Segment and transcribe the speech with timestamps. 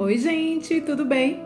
[0.00, 1.42] Oi, gente, tudo bem?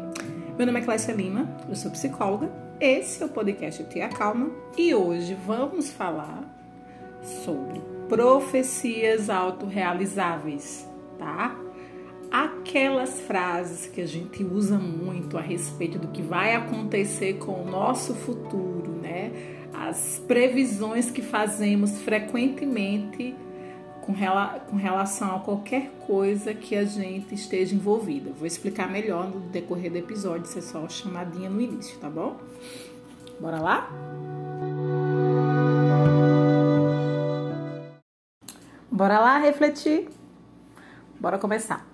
[0.58, 2.52] Meu nome é Cláudia Lima, eu sou psicóloga.
[2.78, 6.44] Esse é o podcast Tia Calma e hoje vamos falar
[7.22, 7.80] sobre
[8.10, 10.86] profecias autorrealizáveis,
[11.18, 11.58] tá?
[12.30, 17.64] Aquelas frases que a gente usa muito a respeito do que vai acontecer com o
[17.64, 19.32] nosso futuro, né?
[19.72, 23.34] As previsões que fazemos frequentemente
[24.02, 28.30] com, rela com relação a qualquer coisa que a gente esteja envolvida.
[28.32, 32.36] Vou explicar melhor no decorrer do episódio, isso é só chamadinha no início, tá bom?
[33.40, 33.88] Bora lá?
[38.90, 40.08] Bora lá refletir?
[41.18, 41.86] Bora começar.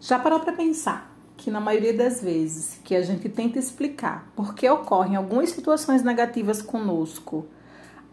[0.00, 4.54] Já parou para pensar que na maioria das vezes que a gente tenta explicar por
[4.54, 7.46] que ocorrem algumas situações negativas conosco,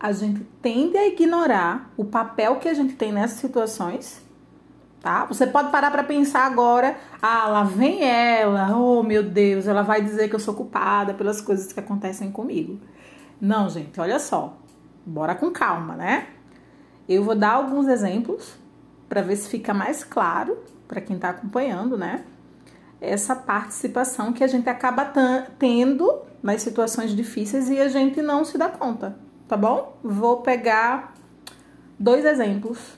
[0.04, 4.22] a gente tende a ignorar o papel que a gente tem nessas situações,
[5.02, 5.24] tá?
[5.28, 10.02] Você pode parar para pensar agora, ah, lá vem ela, oh meu Deus, ela vai
[10.02, 12.82] dizer que eu sou culpada pelas coisas que acontecem comigo.
[13.40, 14.58] Não, gente, olha só,
[15.06, 16.28] bora com calma, né?
[17.08, 18.58] Eu vou dar alguns exemplos
[19.08, 22.26] para ver se fica mais claro para quem está acompanhando, né?
[23.00, 25.10] Essa participação que a gente acaba
[25.58, 29.98] tendo nas situações difíceis e a gente não se dá conta tá bom?
[30.04, 31.14] Vou pegar
[32.00, 32.98] dois exemplos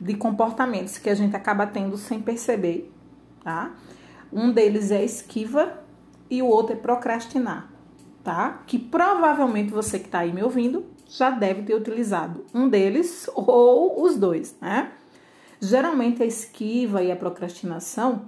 [0.00, 2.92] de comportamentos que a gente acaba tendo sem perceber,
[3.42, 3.74] tá?
[4.32, 5.80] Um deles é esquiva
[6.30, 7.70] e o outro é procrastinar,
[8.22, 8.62] tá?
[8.66, 14.02] Que provavelmente você que tá aí me ouvindo já deve ter utilizado um deles ou
[14.02, 14.92] os dois, né?
[15.60, 18.26] Geralmente a esquiva e a procrastinação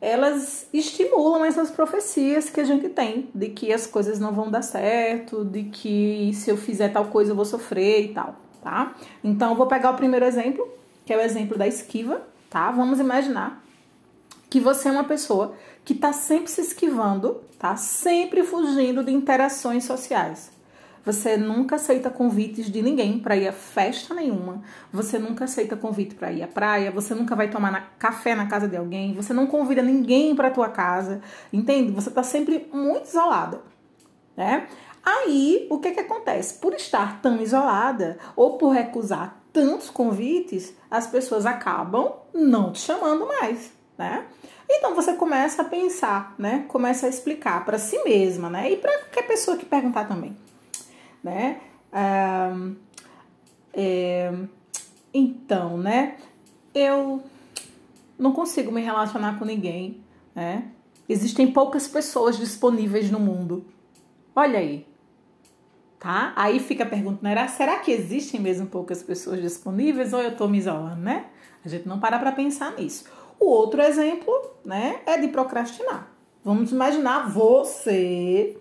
[0.00, 4.62] elas estimulam essas profecias que a gente tem de que as coisas não vão dar
[4.62, 8.94] certo, de que se eu fizer tal coisa eu vou sofrer e tal, tá?
[9.24, 10.68] Então eu vou pegar o primeiro exemplo,
[11.04, 12.70] que é o exemplo da esquiva, tá?
[12.70, 13.64] Vamos imaginar
[14.50, 17.76] que você é uma pessoa que está sempre se esquivando, tá?
[17.76, 20.55] Sempre fugindo de interações sociais.
[21.06, 24.60] Você nunca aceita convites de ninguém para ir a festa nenhuma.
[24.92, 26.90] Você nunca aceita convite para ir à praia.
[26.90, 29.14] Você nunca vai tomar na, café na casa de alguém.
[29.14, 31.22] Você não convida ninguém para tua casa.
[31.52, 31.92] Entende?
[31.92, 33.60] Você está sempre muito isolada,
[34.36, 34.66] né?
[35.04, 36.54] Aí, o que que acontece?
[36.54, 43.28] Por estar tão isolada ou por recusar tantos convites, as pessoas acabam não te chamando
[43.28, 44.24] mais, né?
[44.68, 46.64] Então você começa a pensar, né?
[46.66, 48.72] Começa a explicar para si mesma, né?
[48.72, 50.36] E para qualquer pessoa que perguntar também
[51.26, 51.60] né?
[51.92, 52.56] Ah,
[53.74, 54.32] é,
[55.12, 56.16] então, né?
[56.72, 57.22] Eu
[58.18, 60.00] não consigo me relacionar com ninguém,
[60.34, 60.70] né?
[61.08, 63.64] Existem poucas pessoas disponíveis no mundo.
[64.34, 64.86] Olha aí.
[65.98, 66.32] Tá?
[66.36, 67.48] Aí fica a pergunta, né?
[67.48, 71.26] será que existem mesmo poucas pessoas disponíveis ou eu estou me isolando, né?
[71.64, 73.04] A gente não para para pensar nisso.
[73.40, 74.32] O outro exemplo,
[74.64, 76.12] né, é de procrastinar.
[76.44, 78.56] Vamos imaginar você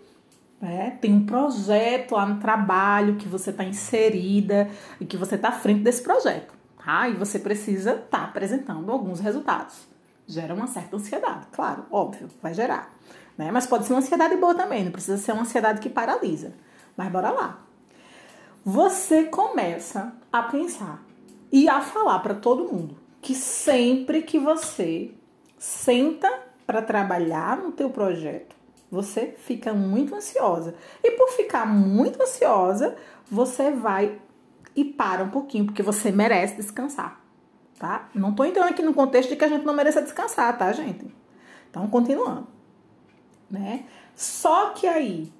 [0.62, 0.98] né?
[1.02, 5.52] Tem um projeto lá no trabalho que você está inserida e que você está à
[5.52, 6.54] frente desse projeto.
[6.84, 7.10] Tá?
[7.10, 9.88] E você precisa estar tá apresentando alguns resultados.
[10.28, 12.96] Gera uma certa ansiedade, claro, óbvio, vai gerar.
[13.38, 13.52] Né?
[13.52, 16.54] Mas pode ser uma ansiedade boa também, não precisa ser uma ansiedade que paralisa.
[16.98, 17.60] Mas bora lá.
[18.64, 21.04] Você começa a pensar
[21.52, 25.12] e a falar para todo mundo que sempre que você
[25.58, 26.32] senta
[26.66, 28.56] para trabalhar no teu projeto,
[28.96, 30.74] você fica muito ansiosa.
[31.04, 32.96] E por ficar muito ansiosa,
[33.30, 34.20] você vai
[34.76, 37.22] e para um pouquinho, porque você merece descansar,
[37.78, 38.10] tá?
[38.14, 41.14] Não tô entrando aqui no contexto de que a gente não merece descansar, tá, gente?
[41.70, 42.48] Então, continuando,
[43.50, 43.86] né?
[44.16, 45.32] Só que aí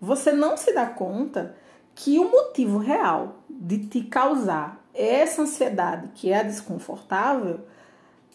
[0.00, 1.56] você não se dá conta
[1.94, 7.60] que o motivo real de te causar essa ansiedade que é desconfortável,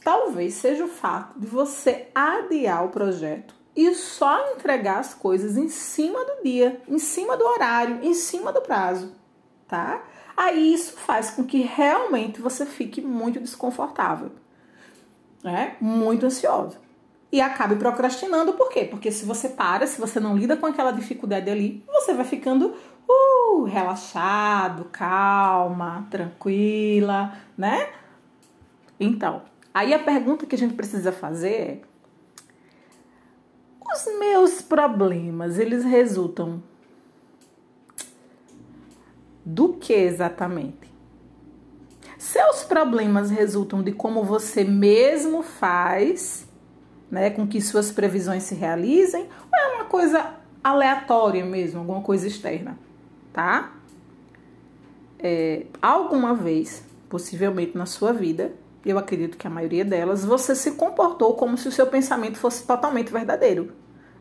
[0.03, 5.69] talvez seja o fato de você adiar o projeto e só entregar as coisas em
[5.69, 9.13] cima do dia, em cima do horário, em cima do prazo,
[9.67, 10.03] tá?
[10.35, 14.31] Aí isso faz com que realmente você fique muito desconfortável,
[15.43, 15.75] né?
[15.79, 16.77] Muito ansioso.
[17.31, 18.85] E acabe procrastinando, por quê?
[18.85, 22.73] Porque se você para, se você não lida com aquela dificuldade ali, você vai ficando
[23.07, 27.89] uh, relaxado, calma, tranquila, né?
[28.99, 29.43] Então,
[29.73, 31.81] aí a pergunta que a gente precisa fazer é
[33.93, 36.61] os meus problemas, eles resultam
[39.45, 40.89] do que exatamente?
[42.17, 46.47] Seus problemas resultam de como você mesmo faz,
[47.09, 52.27] né, com que suas previsões se realizem, ou é uma coisa aleatória mesmo, alguma coisa
[52.27, 52.77] externa,
[53.33, 53.73] tá?
[55.17, 58.53] É, alguma vez, possivelmente na sua vida,
[58.85, 62.65] eu acredito que a maioria delas, você se comportou como se o seu pensamento fosse
[62.65, 63.71] totalmente verdadeiro,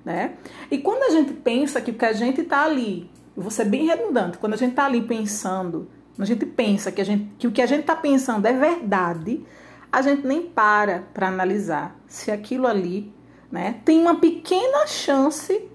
[0.08, 0.36] né?
[0.70, 3.66] E quando a gente pensa que o que a gente está ali, eu vou ser
[3.66, 7.30] bem redundante, quando a gente está ali pensando, quando a gente pensa que, a gente,
[7.38, 9.44] que o que a gente está pensando é verdade,
[9.92, 13.12] a gente nem para para analisar se aquilo ali,
[13.52, 15.68] né, tem uma pequena chance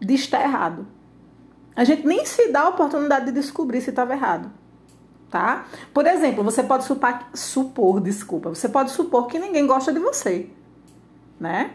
[0.00, 0.86] de estar errado.
[1.76, 4.50] A gente nem se dá a oportunidade de descobrir se estava errado
[5.30, 5.64] tá?
[5.92, 6.84] Por exemplo, você pode
[7.34, 10.48] supor, desculpa, você pode supor que ninguém gosta de você,
[11.40, 11.72] né?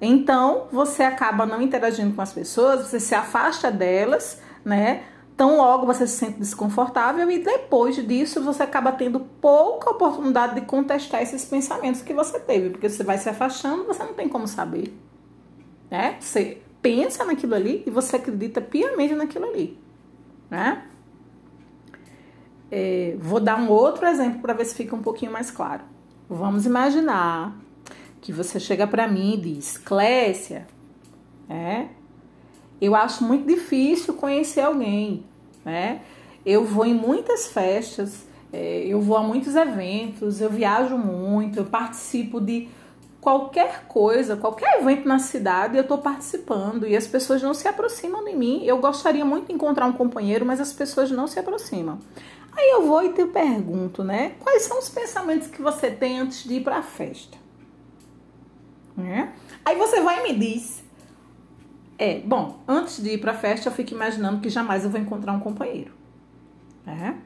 [0.00, 5.04] Então, você acaba não interagindo com as pessoas, você se afasta delas, né?
[5.36, 10.62] Tão logo você se sente desconfortável e depois disso você acaba tendo pouca oportunidade de
[10.62, 14.46] contestar esses pensamentos que você teve, porque você vai se afastando, você não tem como
[14.48, 14.94] saber,
[15.90, 16.16] né?
[16.20, 19.78] Você pensa naquilo ali e você acredita piamente naquilo ali,
[20.50, 20.84] né?
[22.70, 25.82] É, vou dar um outro exemplo para ver se fica um pouquinho mais claro.
[26.28, 27.56] Vamos imaginar
[28.26, 30.66] que você chega para mim e diz: Clécia,
[31.48, 31.86] é,
[32.80, 35.24] eu acho muito difícil conhecer alguém,
[35.64, 36.00] né?
[36.44, 41.66] Eu vou em muitas festas, é, eu vou a muitos eventos, eu viajo muito, eu
[41.66, 42.68] participo de
[43.20, 48.24] qualquer coisa, qualquer evento na cidade, eu estou participando e as pessoas não se aproximam
[48.24, 48.64] de mim.
[48.64, 52.00] Eu gostaria muito de encontrar um companheiro, mas as pessoas não se aproximam.
[52.56, 54.32] Aí eu vou e te pergunto, né?
[54.40, 57.45] Quais são os pensamentos que você tem antes de ir para a festa?
[58.96, 59.32] Né?
[59.64, 60.82] Aí você vai e me diz:
[61.98, 65.00] É, bom, antes de ir para a festa, eu fico imaginando que jamais eu vou
[65.00, 65.92] encontrar um companheiro.
[66.84, 67.18] Né?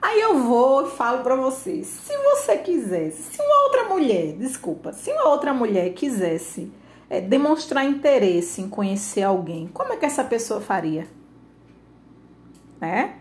[0.00, 4.92] Aí eu vou e falo para você: se você quisesse, se uma outra mulher, desculpa,
[4.92, 6.70] se uma outra mulher quisesse
[7.08, 11.06] é, demonstrar interesse em conhecer alguém, como é que essa pessoa faria?
[12.80, 13.16] Né?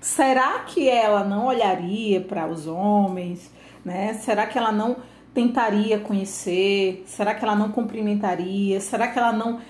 [0.00, 3.50] Será que ela não olharia para os homens?
[3.84, 4.14] Né?
[4.14, 4.96] Será que ela não
[5.34, 7.02] tentaria conhecer?
[7.06, 8.80] Será que ela não cumprimentaria?
[8.80, 9.60] Será que ela não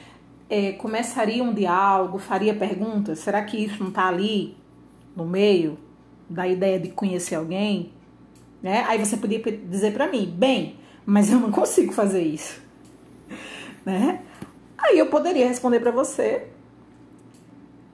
[0.48, 3.18] é, começaria um diálogo, faria perguntas?
[3.18, 4.56] Será que isso não está ali
[5.14, 5.78] no meio
[6.28, 7.92] da ideia de conhecer alguém?
[8.62, 8.84] Né?
[8.88, 10.76] Aí você podia dizer para mim, bem,
[11.06, 12.60] mas eu não consigo fazer isso,
[13.86, 14.22] né?
[14.76, 16.48] Aí eu poderia responder para você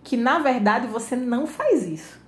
[0.02, 2.24] que na verdade você não faz isso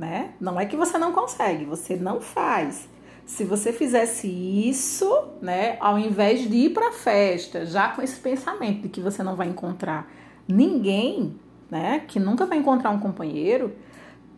[0.00, 0.32] né?
[0.40, 2.88] Não é que você não consegue, você não faz.
[3.30, 5.08] Se você fizesse isso,
[5.40, 9.22] né, ao invés de ir para a festa, já com esse pensamento de que você
[9.22, 10.10] não vai encontrar
[10.48, 11.36] ninguém,
[11.70, 13.72] né, que nunca vai encontrar um companheiro,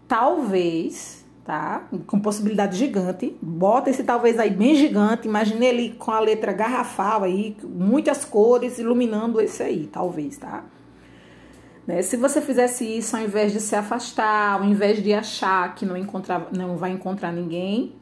[0.07, 1.89] talvez, tá?
[2.07, 7.25] Com possibilidade gigante, bota esse talvez aí bem gigante, imagine ele com a letra garrafal
[7.25, 10.67] aí, muitas cores iluminando esse aí, talvez, tá?
[11.87, 12.03] Né?
[12.03, 15.97] Se você fizesse isso ao invés de se afastar, ao invés de achar que não,
[15.97, 18.02] encontrar, não vai encontrar ninguém,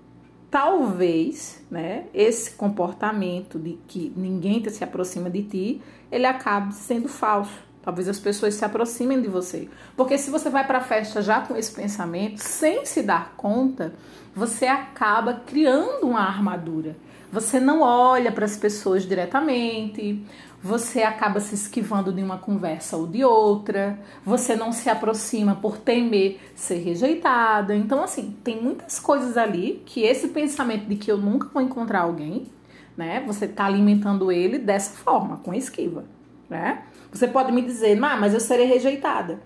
[0.51, 7.71] talvez né, esse comportamento de que ninguém se aproxima de ti, ele acabe sendo falso.
[7.83, 9.69] Talvez as pessoas se aproximem de você.
[9.97, 13.95] Porque se você vai para a festa já com esse pensamento, sem se dar conta,
[14.35, 16.97] você acaba criando uma armadura.
[17.33, 20.25] Você não olha para as pessoas diretamente,
[20.61, 25.79] você acaba se esquivando de uma conversa ou de outra, você não se aproxima por
[25.79, 27.75] temer ser rejeitada.
[27.75, 32.01] Então, assim, tem muitas coisas ali que esse pensamento de que eu nunca vou encontrar
[32.01, 32.49] alguém,
[32.97, 33.23] né?
[33.27, 36.05] Você tá alimentando ele dessa forma, com esquiva,
[36.49, 36.83] né?
[37.13, 39.41] Você pode me dizer, mas eu serei rejeitada.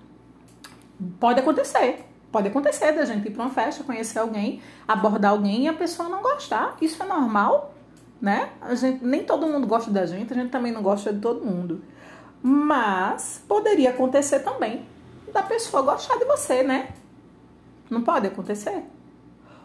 [1.21, 2.07] Pode acontecer.
[2.33, 6.09] Pode acontecer da gente ir para uma festa, conhecer alguém, abordar alguém e a pessoa
[6.09, 6.77] não gostar.
[6.81, 7.74] Isso é normal
[8.21, 8.51] né?
[8.61, 11.45] A gente, nem todo mundo gosta da gente, a gente também não gosta de todo
[11.45, 11.83] mundo.
[12.43, 14.87] Mas poderia acontecer também
[15.33, 16.91] da pessoa gostar de você, né?
[17.91, 18.85] Não pode acontecer?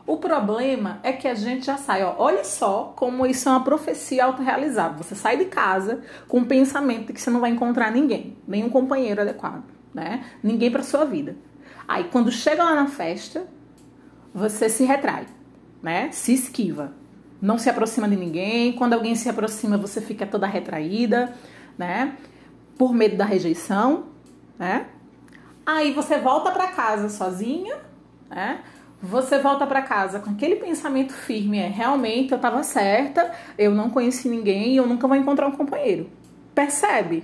[0.06, 3.64] O problema é que a gente já sai, ó, olha só como isso é uma
[3.64, 4.98] profecia autorrealizável.
[5.04, 8.70] Você sai de casa com o pensamento de que você não vai encontrar ninguém, nenhum
[8.70, 9.64] companheiro adequado,
[9.94, 10.26] né?
[10.42, 11.36] Ninguém para sua vida.
[11.88, 13.46] Aí quando chega lá na festa,
[14.34, 15.28] você se retrai,
[15.82, 16.10] né?
[16.12, 16.92] Se esquiva
[17.42, 18.74] não se aproxima de ninguém.
[18.74, 21.34] Quando alguém se aproxima, você fica toda retraída,
[21.78, 22.16] né?
[22.78, 24.06] Por medo da rejeição,
[24.58, 24.88] né?
[25.66, 27.78] Aí você volta para casa sozinha,
[28.30, 28.60] né?
[29.02, 33.90] Você volta para casa com aquele pensamento firme, é realmente eu estava certa, eu não
[33.90, 36.10] conheci ninguém, eu nunca vou encontrar um companheiro.
[36.54, 37.24] Percebe?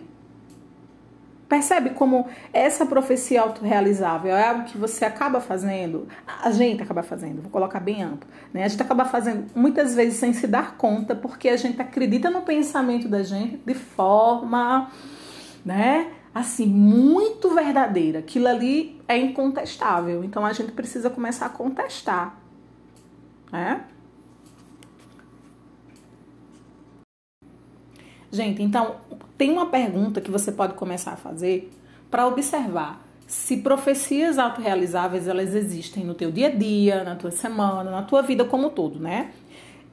[1.55, 6.05] Percebe como essa profecia autorrealizável é algo que você acaba fazendo,
[6.43, 8.65] a gente acaba fazendo, vou colocar bem amplo, né?
[8.65, 12.41] A gente acaba fazendo muitas vezes sem se dar conta, porque a gente acredita no
[12.41, 14.91] pensamento da gente de forma,
[15.63, 16.11] né?
[16.33, 18.19] Assim, muito verdadeira.
[18.19, 20.25] Aquilo ali é incontestável.
[20.25, 22.35] Então a gente precisa começar a contestar.
[23.49, 23.79] né?
[28.35, 28.97] Gente, então
[29.37, 31.71] tem uma pergunta que você pode começar a fazer
[32.11, 37.89] para observar se profecias autorrealizáveis elas existem no teu dia a dia, na tua semana,
[37.89, 39.31] na tua vida como um todo, né?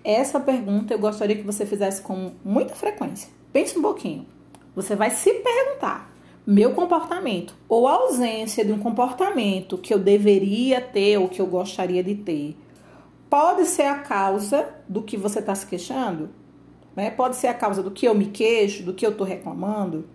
[0.03, 3.31] Essa pergunta eu gostaria que você fizesse com muita frequência.
[3.53, 4.27] Pense um pouquinho.
[4.75, 6.13] Você vai se perguntar:
[6.45, 11.47] meu comportamento ou a ausência de um comportamento que eu deveria ter ou que eu
[11.47, 12.57] gostaria de ter
[13.31, 16.42] pode ser a causa do que você está se queixando?
[16.95, 17.11] Né?
[17.11, 20.07] Pode ser a causa do que eu me queixo, do que eu estou reclamando,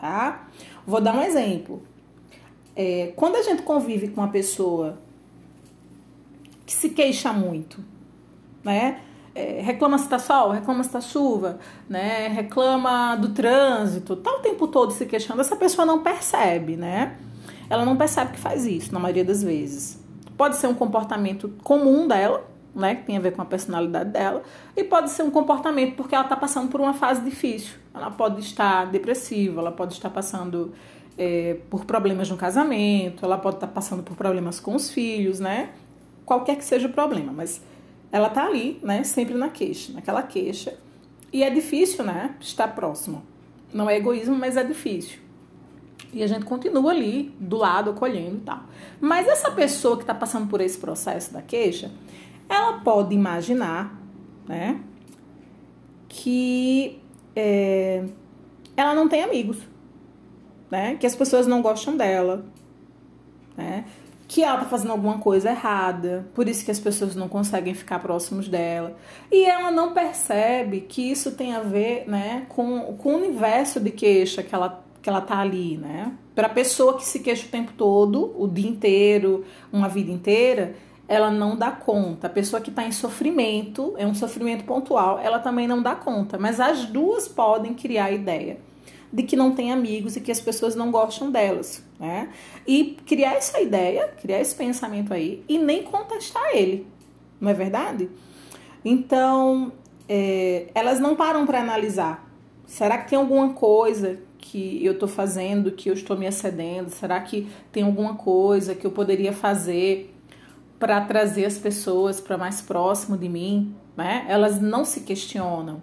[0.00, 0.48] tá?
[0.86, 1.82] Vou dar um exemplo.
[2.76, 4.98] É, quando a gente convive com uma pessoa
[6.66, 7.82] que se queixa muito,
[8.62, 9.00] né?
[9.34, 12.28] É, reclama se tá sol, reclama se tá chuva, né?
[12.28, 17.16] Reclama do trânsito, tá o tempo todo se queixando, essa pessoa não percebe, né?
[17.68, 20.00] Ela não percebe que faz isso, na maioria das vezes.
[20.36, 24.42] Pode ser um comportamento comum dela, né, que tem a ver com a personalidade dela,
[24.76, 27.78] e pode ser um comportamento porque ela está passando por uma fase difícil.
[27.94, 30.72] Ela pode estar depressiva, ela pode estar passando
[31.16, 35.70] é, por problemas no casamento, ela pode estar passando por problemas com os filhos, né?
[36.24, 37.60] Qualquer que seja o problema, mas
[38.10, 40.78] ela está ali, né, sempre na queixa, naquela queixa.
[41.32, 43.22] E é difícil, né, estar próximo.
[43.72, 45.18] Não é egoísmo, mas é difícil.
[46.12, 48.60] E a gente continua ali, do lado, acolhendo e tal.
[49.00, 51.90] Mas essa pessoa que está passando por esse processo da queixa,
[52.48, 54.00] ela pode imaginar,
[54.46, 54.80] né,
[56.08, 57.00] que
[57.34, 58.04] é,
[58.76, 59.58] ela não tem amigos,
[60.70, 62.44] né, que as pessoas não gostam dela,
[63.56, 63.84] né,
[64.26, 67.98] que ela tá fazendo alguma coisa errada, por isso que as pessoas não conseguem ficar
[68.00, 68.96] próximos dela.
[69.30, 73.90] E ela não percebe que isso tem a ver, né, com, com o universo de
[73.90, 76.14] queixa que ela que ela tá ali, né?
[76.34, 81.30] Para pessoa que se queixa o tempo todo, o dia inteiro, uma vida inteira, ela
[81.30, 82.26] não dá conta.
[82.26, 86.38] A pessoa que está em sofrimento, é um sofrimento pontual, ela também não dá conta.
[86.38, 88.58] Mas as duas podem criar a ideia
[89.12, 92.30] de que não tem amigos e que as pessoas não gostam delas, né?
[92.66, 96.86] E criar essa ideia, criar esse pensamento aí e nem contestar ele,
[97.40, 98.10] não é verdade?
[98.84, 99.72] Então,
[100.08, 102.28] é, elas não param para analisar.
[102.66, 106.90] Será que tem alguma coisa que eu estou fazendo que eu estou me excedendo?
[106.90, 110.13] Será que tem alguma coisa que eu poderia fazer
[110.78, 114.24] para trazer as pessoas para mais próximo de mim, né?
[114.28, 115.82] Elas não se questionam.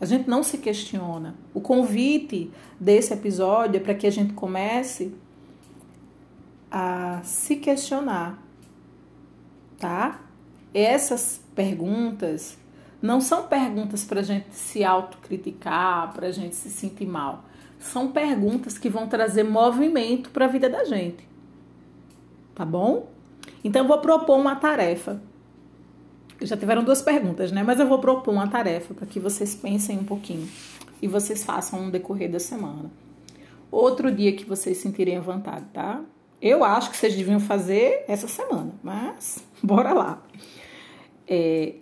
[0.00, 1.34] A gente não se questiona.
[1.52, 5.14] O convite desse episódio é para que a gente comece
[6.70, 8.38] a se questionar,
[9.78, 10.22] tá?
[10.72, 12.56] Essas perguntas
[13.02, 17.44] não são perguntas para a gente se autocriticar, para a gente se sentir mal.
[17.78, 21.28] São perguntas que vão trazer movimento para a vida da gente.
[22.54, 23.08] Tá bom?
[23.62, 25.20] Então, eu vou propor uma tarefa.
[26.40, 27.62] Já tiveram duas perguntas, né?
[27.62, 30.48] Mas eu vou propor uma tarefa para que vocês pensem um pouquinho
[31.02, 32.90] e vocês façam no decorrer da semana.
[33.70, 36.02] Outro dia que vocês sentirem vontade, tá?
[36.40, 40.22] Eu acho que vocês deviam fazer essa semana, mas bora lá.
[41.28, 41.74] É,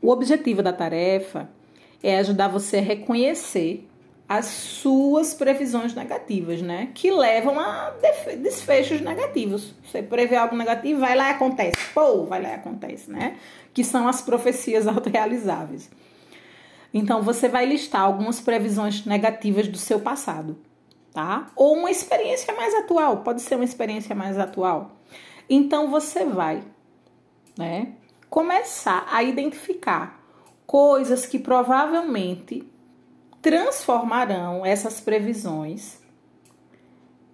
[0.00, 1.48] o objetivo da tarefa
[2.02, 3.88] é ajudar você a reconhecer
[4.28, 6.90] as suas previsões negativas, né?
[6.94, 7.92] Que levam a
[8.38, 9.74] desfechos negativos.
[9.84, 11.76] Você prevê algo negativo, vai lá e acontece.
[11.92, 13.38] Pô, vai lá e acontece, né?
[13.72, 15.90] Que são as profecias autorrealizáveis.
[16.92, 20.56] Então, você vai listar algumas previsões negativas do seu passado,
[21.12, 21.50] tá?
[21.54, 24.92] Ou uma experiência mais atual, pode ser uma experiência mais atual.
[25.50, 26.62] Então, você vai,
[27.58, 27.92] né?
[28.30, 30.20] Começar a identificar
[30.66, 32.66] coisas que provavelmente
[33.44, 35.98] transformarão essas previsões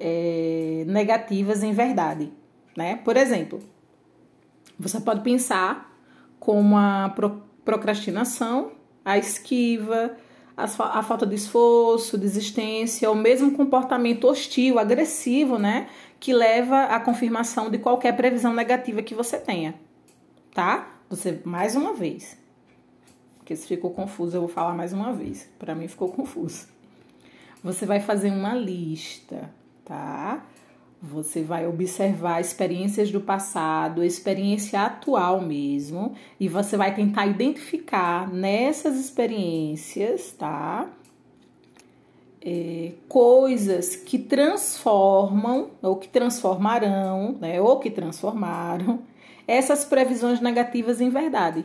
[0.00, 2.32] é, negativas em verdade.
[2.76, 2.96] Né?
[2.96, 3.60] Por exemplo,
[4.76, 5.96] você pode pensar
[6.40, 7.14] como a
[7.64, 8.72] procrastinação,
[9.04, 10.16] a esquiva,
[10.56, 15.88] a, falta de esforço, desistência, o mesmo comportamento hostil, agressivo, né?
[16.18, 19.74] Que leva à confirmação de qualquer previsão negativa que você tenha.
[20.52, 20.92] Tá?
[21.08, 22.36] Você, mais uma vez,
[23.50, 25.48] porque se ficou confuso, eu vou falar mais uma vez.
[25.58, 26.68] Para mim ficou confuso.
[27.64, 29.50] Você vai fazer uma lista,
[29.84, 30.46] tá?
[31.02, 38.96] Você vai observar experiências do passado, experiência atual mesmo, e você vai tentar identificar nessas
[38.96, 40.88] experiências, tá?
[42.40, 47.60] É, coisas que transformam, ou que transformarão, né?
[47.60, 49.00] Ou que transformaram
[49.44, 51.64] essas previsões negativas em verdade.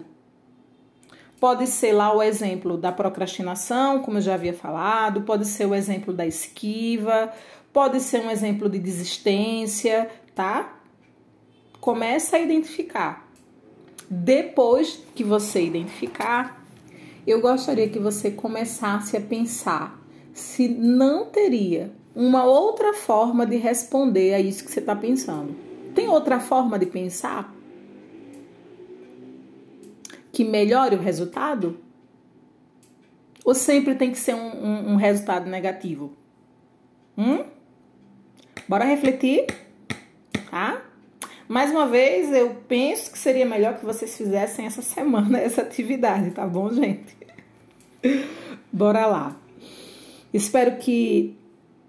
[1.39, 5.75] Pode ser lá o exemplo da procrastinação, como eu já havia falado, pode ser o
[5.75, 7.31] exemplo da esquiva,
[7.73, 10.79] pode ser um exemplo de desistência, tá?
[11.81, 13.27] Começa a identificar.
[14.09, 16.63] Depois que você identificar,
[17.27, 19.99] eu gostaria que você começasse a pensar
[20.33, 25.55] se não teria uma outra forma de responder a isso que você está pensando.
[25.93, 27.54] Tem outra forma de pensar
[30.35, 31.77] que melhore o resultado?
[33.45, 36.11] Ou sempre tem que ser um, um, um resultado negativo?
[37.17, 37.45] Hum?
[38.67, 39.45] Bora refletir,
[40.51, 40.81] tá?
[41.47, 46.31] Mais uma vez, eu penso que seria melhor que vocês fizessem essa semana essa atividade,
[46.31, 47.15] tá bom, gente?
[48.73, 49.39] Bora lá.
[50.33, 51.37] Espero que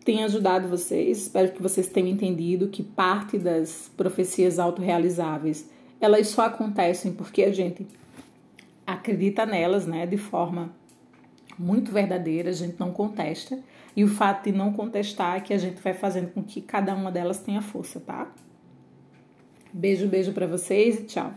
[0.04, 5.68] tenha ajudado vocês, espero que vocês tenham entendido que parte das profecias autorrealizáveis,
[6.00, 7.84] elas só acontecem porque a gente
[8.86, 10.74] acredita nelas, né, de forma
[11.58, 13.58] muito verdadeira, a gente não contesta.
[13.96, 16.94] E o fato de não contestar é que a gente vai fazendo com que cada
[16.94, 18.30] uma delas tenha força, tá?
[19.72, 21.32] Beijo, beijo para vocês e tchau.